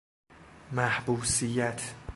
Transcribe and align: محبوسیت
محبوسیت 0.71 1.81